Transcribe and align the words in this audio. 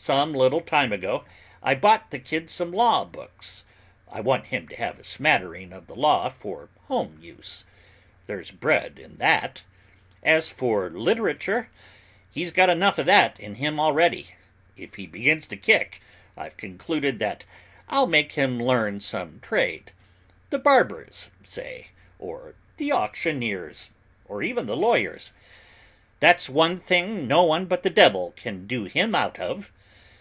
Some 0.00 0.32
little 0.32 0.60
time 0.60 0.92
ago, 0.92 1.24
I 1.60 1.74
bought 1.74 2.12
the 2.12 2.20
kid 2.20 2.48
some 2.50 2.70
law 2.70 3.04
books; 3.04 3.64
I 4.08 4.20
want 4.20 4.46
him 4.46 4.68
to 4.68 4.76
have 4.76 4.96
a 4.96 5.02
smattering 5.04 5.72
of 5.72 5.88
the 5.88 5.96
law 5.96 6.28
for 6.28 6.68
home 6.86 7.18
use. 7.20 7.64
There's 8.28 8.52
bread 8.52 9.00
in 9.00 9.16
that! 9.16 9.64
As 10.22 10.50
for 10.52 10.88
literature, 10.88 11.68
he's 12.30 12.52
got 12.52 12.70
enough 12.70 12.98
of 12.98 13.06
that 13.06 13.40
in 13.40 13.56
him 13.56 13.80
already; 13.80 14.36
if 14.76 14.94
he 14.94 15.08
begins 15.08 15.48
to 15.48 15.56
kick, 15.56 16.00
I've 16.36 16.56
concluded 16.56 17.18
that 17.18 17.44
I'll 17.88 18.06
make 18.06 18.32
him 18.32 18.60
learn 18.62 19.00
some 19.00 19.40
trade; 19.40 19.90
the 20.50 20.60
barber's, 20.60 21.28
say, 21.42 21.88
or 22.20 22.54
the 22.76 22.92
auctioneer's, 22.92 23.90
or 24.26 24.44
even 24.44 24.66
the 24.66 24.76
lawyer's. 24.76 25.32
That's 26.20 26.48
one 26.48 26.78
thing 26.78 27.26
no 27.26 27.42
one 27.42 27.66
but 27.66 27.82
the 27.82 27.90
devil 27.90 28.32
can 28.36 28.68
do 28.68 28.84
him 28.84 29.16
out 29.16 29.40
of! 29.40 29.72